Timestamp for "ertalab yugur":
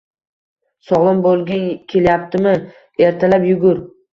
3.11-3.87